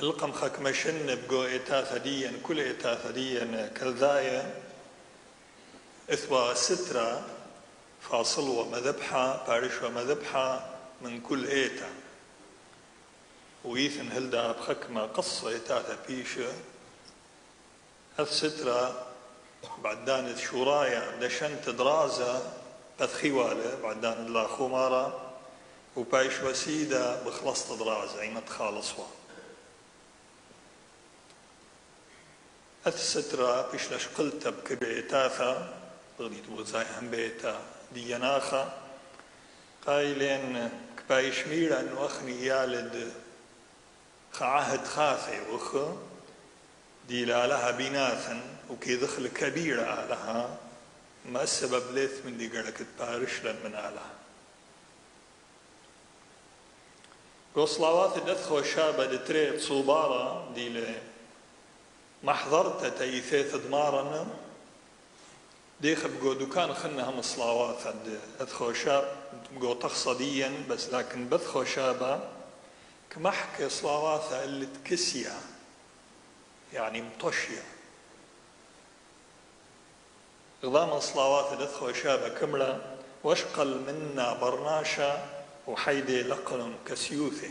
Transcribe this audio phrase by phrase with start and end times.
[0.00, 4.62] القم خك مشن بقو إتاثة ديا كل إتاثة ديا كالذايا
[6.10, 7.24] إثوى سترة
[8.00, 10.70] فاصل ومذبحة بارش ومذبحة
[11.02, 11.88] من كل إيتا
[13.64, 16.52] ويثن هلدا بخكمة قصة إتاثة بيشة
[18.18, 19.06] هذ سترة
[19.84, 22.52] بعد دانت شورايا دشنت درازة
[23.00, 25.32] بثخيوالة بعد دان الله خمارة.
[25.96, 28.22] وبايش وسيدة بخلصت درازة
[32.86, 35.74] أي متخالصوا السترة بيش لشقلت بكبيتاثا
[36.18, 37.60] بغديت بغزاي هم بيتا
[37.92, 38.78] دياناخا
[39.86, 43.12] قايلين كبايش ميرا انو اخني يالد
[44.32, 45.76] خعهد خاثي وخ.
[47.08, 50.58] دي لها بناثا وكي دخل كبيرة لها
[51.24, 54.12] ما السبب ليث من دي قالك تبارش لن من آلها
[57.54, 60.84] وصلاوات الأثخ شابة دتريت صوبارة دي
[62.22, 64.26] ما حضرت تيثيث دمارنا
[65.80, 67.76] ديخ بقو دكان خنا هم صلاوات
[68.72, 69.16] شاب
[69.52, 72.20] بقو تقصديا بس لكن بدخو شابة
[73.10, 75.40] كمحكي صلاوات اللي تكسيا
[76.72, 77.62] يعني مطشية
[80.64, 85.28] غضام صلاوات الأدخو شابة كملة واشقل منا برناشا
[85.66, 87.50] وحيدي لقن كسيوثي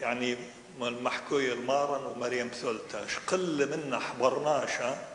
[0.00, 0.36] يعني
[0.80, 5.06] المحكوية المارن ومريم ثلتا شقل منا حبرناشا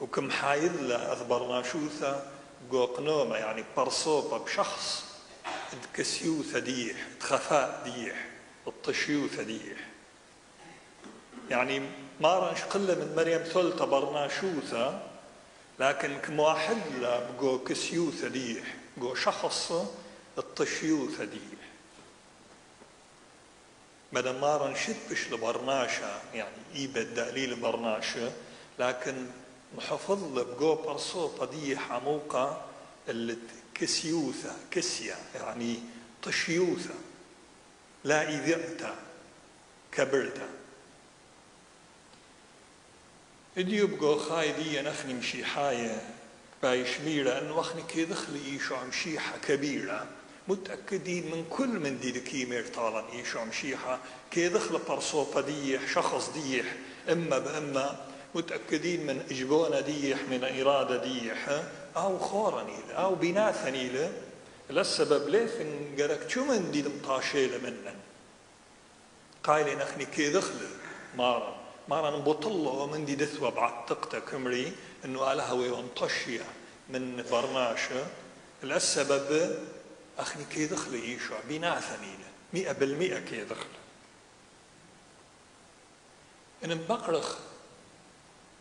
[0.00, 2.32] وكم حايدلا أثبرناشوثا
[2.72, 5.04] قوقنومة يعني برصوبة بشخص.
[5.94, 8.28] كسيوثة ديح تخفاء ديح
[8.66, 9.88] الطشيوثة ديح.
[11.50, 11.82] يعني
[12.20, 15.08] مارن شقل من مريم ثلتا برناشوثا
[15.80, 19.72] لكن كم واحد لا بقو كسيوثة ديح قو شخص
[20.38, 21.65] الطشيوثة ديح.
[24.16, 25.26] بدل ما رنشد بش
[26.34, 28.32] يعني إيبا الدليل برناشا
[28.78, 29.26] لكن
[29.76, 32.64] محفظ بقو برصو قضية حموقة
[33.08, 33.36] اللي
[33.74, 35.80] كسيوثة كسية يعني
[36.22, 36.94] طشيوثة
[38.04, 38.96] لا إذئتا
[39.92, 40.48] كبرتا
[43.58, 46.02] إديو بقو خايدية نخني مشي حاية
[46.62, 50.06] بايش ميرة أنه أخني كي دخلي إيشو عم شيحة كبيرة.
[50.48, 53.98] متأكدين من كل من دي كيمير طالن عم شيحة
[54.30, 56.76] كي دخل برصوبة ديح شخص ديح
[57.12, 61.62] إما بإما متأكدين من إجبونا ديح من إرادة ديح
[61.96, 64.12] أو خورا نيلة أو بناثا نيلة
[64.70, 67.94] للسبب ليه إن قالك شو من دي مطاشيلة منا
[69.44, 70.54] قايلين أخني كي دخل
[71.16, 71.56] مارا
[71.88, 74.72] مارا نبطله ومن دي دثوة بعتقتا كمري
[75.04, 76.44] إنه ألها وينطشيا
[76.90, 78.06] من برناشة.
[78.62, 79.56] للسبب
[80.18, 83.66] أخني كي دخل يشوع بناثا نيلة مئة بالمئة كي دخل.
[86.64, 87.36] إن بقرخ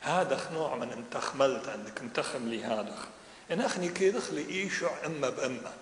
[0.01, 2.97] هذا نوع من انت خملت عندك انتخم لي هذا
[3.51, 5.73] إن أخني كي دخل يشوع إما بإما.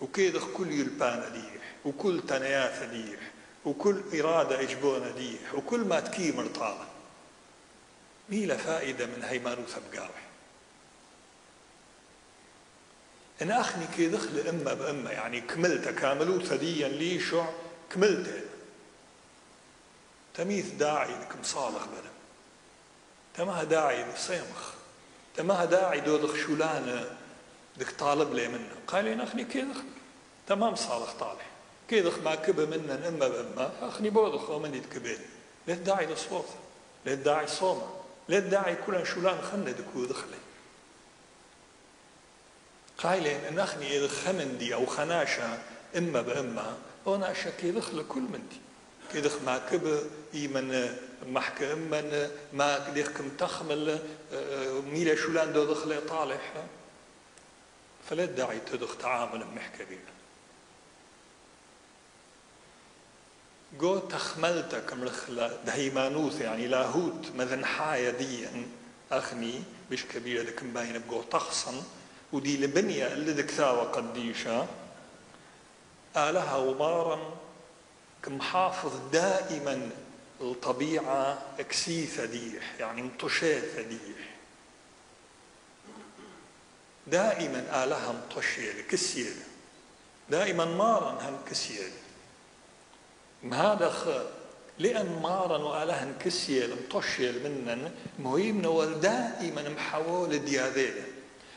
[0.00, 3.20] وكي دخل كل يلبانا ديح وكل تنياث ديح
[3.64, 6.86] وكل إرادة إجبونا ديح وكل ما تكي مرطالة
[8.28, 10.31] ميلا فائدة من هيمانوث بقاوح.
[13.42, 17.46] إن أخني كي دخل إما بإما يعني كملت كاملو ثديا لي شع
[17.90, 18.44] كملت.
[20.34, 22.12] تميث داعي لك مصالح بلا.
[23.34, 24.72] تما داعي لصيمخ.
[25.36, 27.18] تما داعي دودخ شولانة
[27.76, 28.74] دك طالب لي منه.
[28.86, 29.84] قال لي أخني كي دخل
[30.46, 31.46] تمام صالح طالح.
[31.88, 35.18] كي دخ ما كبه منا إما بإما أخني بودخ ومن يتكبه.
[35.68, 36.48] ليه داعي لصوت
[37.06, 37.86] ليه داعي صومه
[38.28, 40.38] ليه داعي كل شولان خندك ودخله
[43.02, 45.62] قايلين إن اخني اذا خمندي أو خناشا
[45.96, 46.76] إما بإما.
[47.06, 48.60] أنا شكي دخل كل مندي.
[49.12, 50.96] كيدخ ما كب يمن
[51.26, 52.78] محك امن ما
[53.18, 53.98] كم تخمل
[54.86, 56.52] ميلا شولان دو دخل طالح.
[58.10, 60.00] فلا داعي تدخ تعامل محكى بينا
[63.80, 68.66] جو تخملتك مرخلة دهيمانوث يعني لاهوت مذن حاية ديا.
[69.12, 71.82] أخني مش كبيرة لكن باين بقو تخصن.
[72.32, 74.66] ودي لبنية اللي ذكثاوة قديشة.
[76.16, 77.18] آلها ومارا
[78.22, 79.90] كمحافظ دائما
[80.40, 84.32] الطبيعة اكسيثة ديح يعني مطشيثة ديح
[87.06, 89.30] دائما آلها مطشية كسية
[90.30, 91.88] دائما مارا هم كسية
[93.52, 94.08] هذا خ؟
[94.78, 101.04] لأن مارا وآلها كسية مطشية منن مهم دائما محول دياذيله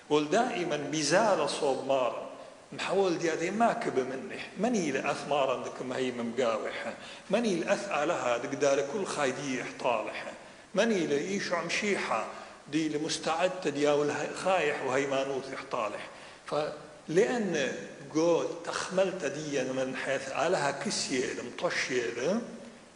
[0.10, 2.30] ودائما بزار صوب مار
[2.74, 6.94] محول هذه ما كب منح مني لأث مارا دك ما هي مقاوحة
[7.30, 10.32] مني لأث علىها دك دار كل خايدي احطالحة
[10.76, 12.28] مني لإيش عم شيحة.
[12.72, 14.12] دي لمستعد دياول
[14.44, 16.10] خايح وهي مانوث احطالح
[16.46, 17.74] فلأن
[18.14, 22.42] جو تخملت دي من حيث علىها كسية مطشية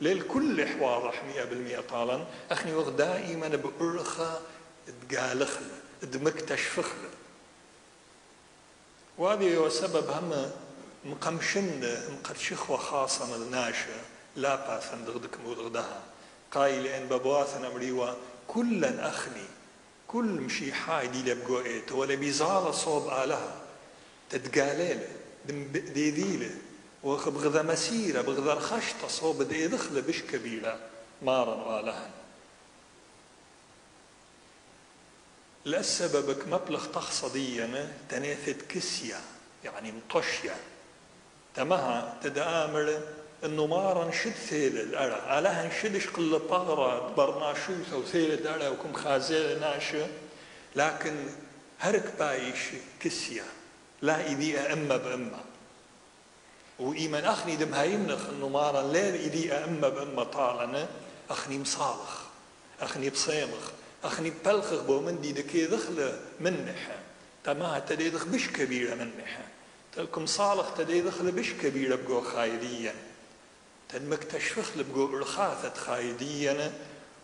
[0.01, 0.67] للكل
[1.27, 2.25] مئة بالمئة طالا.
[2.51, 4.39] أخني وقت دائما بأرخى
[6.01, 7.09] تقالخل دمكتشفخل
[9.17, 10.51] وهذه هو سبب هم
[11.05, 14.01] مقمشن مقدشخوة خاصة الناشة
[14.35, 16.01] لا باسن دغدك مودغدها
[16.51, 18.13] قايل إن ببواثن أمريوا
[18.47, 19.45] كلا أخني.
[20.07, 23.55] كل مشي حاي دي لبقو ايت ولا بيزال صوب آلها
[24.29, 24.99] تتقاليل
[25.71, 26.55] دي ديله
[27.03, 30.79] وبغذا مسيرة بغذا الخشطة صوب دي دخل بش كبيرة
[31.21, 32.09] مارا
[35.65, 39.21] والها لسببك مبلغ تخصديا تناثت كسيا
[39.63, 40.55] يعني مطشيا.
[41.55, 42.99] تمها تدامر
[43.45, 45.21] إنه مارا نشد ثيل الأرى.
[45.27, 50.07] علىها نشدش قل طغرة برناشوثة وثيل الأرى وكم خازيل ناشة
[50.75, 51.15] لكن
[51.79, 52.59] هرك بايش
[52.99, 53.45] كسيا.
[54.01, 55.39] لا إذي أما بأما
[56.79, 60.87] وإيمان أخني دم هايمنخ إنه مارا لير إذي أما بأما طالنا.
[61.29, 62.19] أخني مصالخ.
[62.81, 63.71] أخني بصيمخ.
[64.03, 66.99] أخني بلخخ بو من دي دكي دخل منحة
[67.43, 69.43] تما تدي دخ بش كبيرة منحة
[69.95, 72.93] تلكم صالح تدي دخل بش كبيرة بقو خايديا.
[73.89, 76.71] تد مكتشفخ لبقو إرخاثة خايديا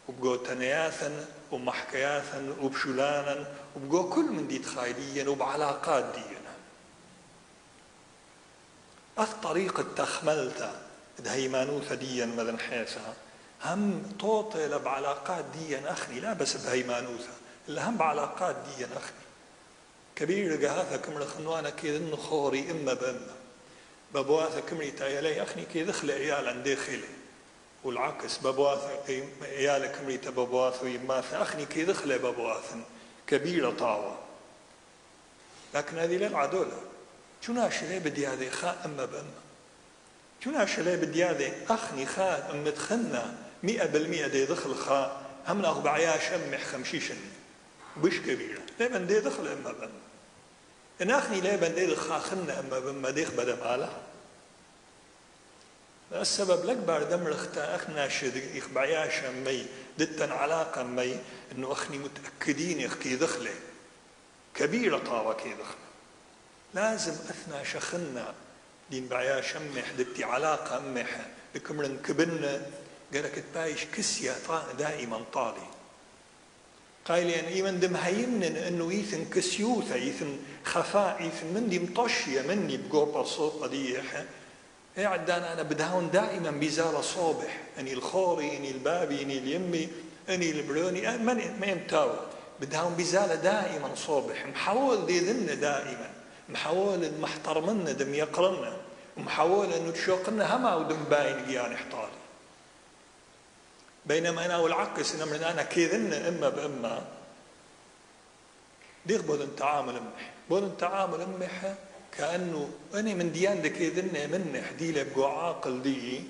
[0.07, 6.55] وبقو تنياثا ومحكياثا وبشولانا وبقو كل من دي خايديا وبعلاقات دينا
[9.17, 10.81] أث طريقة تخملتا
[11.19, 13.13] دهيمانوثة ديا مذن حيثها.
[13.63, 17.29] هم توطي بعلاقات دي أخني لا بس بهيمانوثة
[17.69, 19.25] إلا هم بعلاقات دي أخني
[20.15, 23.35] كبير جهاثة كمل خنوانا كيد إنه خوري إما بإما.
[24.13, 27.07] ببواثة كمري تايلي أخني كيد خلي عيال عن داخلي.
[27.83, 32.75] والعكس ببواثة عيال كمري تببواثة ويماثة أخني كيد خلي ببواثة
[33.27, 34.17] كبيرة طاوة.
[35.73, 36.81] لكن هذه للعدولة
[37.41, 39.45] شو ناشلي بدي هذه خاء أما بأما؟
[40.43, 45.77] شو ناشلي بدي هذه؟ أخني خاء أم تخنا مئة بالمئة دي دخل خا هم ناخ
[45.77, 47.15] بعياش أمح خمشيشن
[47.97, 49.89] بش كبيرة لابن دي دخل أما بما
[51.01, 54.01] إن أخني لابن دي دخل خنا أما بما ديخ بدا مالها
[56.11, 59.65] السبب الأكبر دم رختا أخنا شد إخ بعياش أمي
[59.97, 61.19] دتن علاقة أمي
[61.51, 63.51] إنه أخني متأكدين إخ كي دخلة.
[64.55, 65.85] كبيرة طاوة كي دخلة.
[66.73, 68.33] لازم أثنى شخنا
[68.91, 71.25] دين بعياش أمح دتي علاقة أمح
[71.55, 72.61] لكم كبرنا
[73.13, 74.35] قالك تبايش كسيا
[74.79, 75.67] دائما طالي.
[77.05, 83.25] قايل يعني ايمن دم هيمنن إنه يثن كسيوثا يثن خفاء يثن مندي مطشية مني بقوبر
[83.25, 84.23] صوت قديح.
[84.97, 89.89] عدان أنا بدهون دائما بزال صوبح إني الخوري إني البابي إني اليمي
[90.29, 92.09] إني البروني ما يمتاو.
[92.61, 96.09] بدهون بزال دائما صوبح محاول دي ذن دائما.
[96.49, 98.77] محاول المحترمنا دم يقرنا
[99.17, 102.24] ومحاول إنه تشوقنا هما ودم باين يعني إحطالي.
[104.05, 107.05] بينما أنا والعكس إن من أنا كيذن إما بإما.
[109.05, 111.73] ديغ بودن تعامل أمح؟ بودن تعامل أمح؟
[112.17, 116.23] كأنه أنا من ديان دي كيذن منح دي لبقو عاقل دي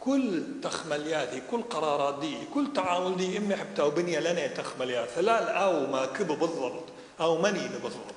[0.00, 5.86] كل تخملياتي كل قرارات دي كل تعامل دي أمح بتاو بنية لنا تخمليات لا أو
[5.86, 6.84] ما كبه بالضبط
[7.20, 8.12] أو مني بالضبط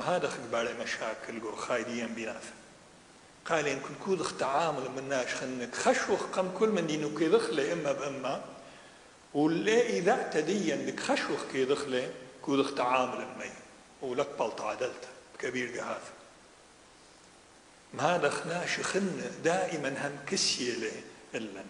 [0.00, 2.61] هذا خبالي مشاكل جو خايدين بيناثا
[3.46, 7.92] قال إن كل كودخ تعامل من ناش خنك خشوخ قم كل من دينو كي إما
[7.92, 8.44] بإما.
[9.34, 12.10] ولا إذا اعتديا لك خشوخ كي دخله
[12.42, 13.50] كودخ تعامل مي
[14.08, 15.08] ولك بلط عدلت
[15.38, 16.02] كبير جهاز
[17.94, 20.92] ما دخناش خن دائما هم كسية له
[21.34, 21.64] إلا.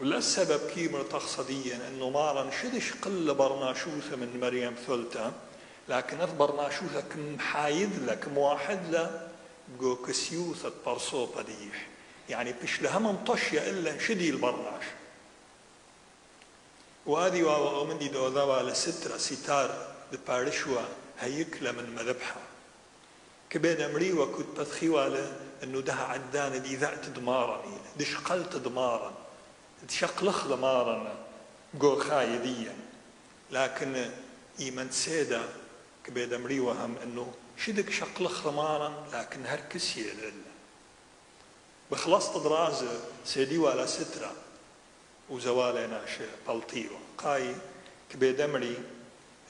[0.00, 5.32] ولا السبب كيمر تقصديا إنه مارا شدش قل برناشوثة من مريم ثلتا
[5.88, 9.31] لكن برناشوثة كم حايد لك موحد له
[9.80, 11.88] بقو كسيوثة برصو بديح
[12.28, 14.84] يعني بش لها منطشية إلا شدي البرناش.
[17.06, 20.80] وهذه ومن دي دو ذا لسترة ستار ببارشوا
[21.20, 22.40] هيكلا من مذبحة.
[23.50, 27.64] كبين أمري وكنت بتخيوالة أنه ده عدان دي ذات دمارا
[27.98, 29.12] دي شقلت دمارا
[29.88, 31.16] دي شقلخ دمارا
[31.74, 32.76] جو خايديا
[33.50, 34.10] لكن
[34.60, 35.42] إيمان سيدا
[36.04, 40.32] كبين أمري وهم أنه شدك شقل خمارا لكن هركس يلل
[41.90, 44.32] بخلصت درازة سيدي ولا سترة
[45.30, 46.90] وزوالي ناشي بلطيو.
[47.18, 47.54] قاي
[48.10, 48.76] كبي دمري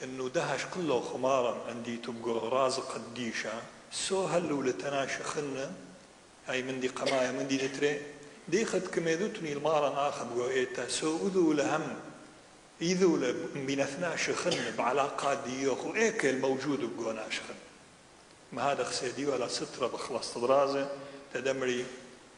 [0.03, 5.71] انه دهش كله خمارا عندي تبقى رازق الديشة سو هلو لتناشخن
[6.47, 8.01] هاي من دي قمايا من دي نتري.
[8.47, 11.95] دي خد كميدوتني المارا آخد وإيتا سو أذو لهم
[12.81, 13.17] إذو
[13.55, 17.53] بنثنا شخن بعلاقات ديوخ وإيك الموجود بقونا شخن
[18.53, 20.89] ما هذا خسيدي ولا سترة بخلص درازة
[21.33, 21.85] تدمري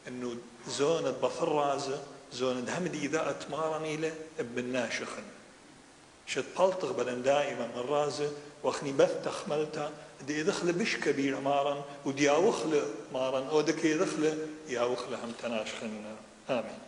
[0.08, 0.36] إنه
[0.68, 5.22] زون بفرازة زون هم دي إذا أتمارني له ابن ناشخن.
[6.26, 8.30] شت بلطغ بدن دائما من رازة
[8.64, 9.92] وخني بث تخملتا
[10.26, 12.82] دي دخل بش كبير مارا ودي أوخل
[13.12, 16.04] مارا أو دكي دخل يا وخل هم تناشخن.
[16.50, 16.78] آمين.